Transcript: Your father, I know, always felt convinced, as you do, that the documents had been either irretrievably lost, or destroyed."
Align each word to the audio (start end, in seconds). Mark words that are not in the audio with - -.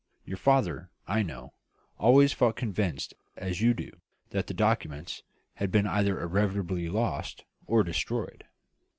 Your 0.25 0.37
father, 0.37 0.89
I 1.07 1.21
know, 1.21 1.53
always 1.99 2.33
felt 2.33 2.55
convinced, 2.55 3.13
as 3.37 3.61
you 3.61 3.75
do, 3.75 3.91
that 4.31 4.47
the 4.47 4.53
documents 4.55 5.21
had 5.53 5.69
been 5.69 5.85
either 5.85 6.19
irretrievably 6.19 6.89
lost, 6.89 7.45
or 7.67 7.83
destroyed." 7.83 8.45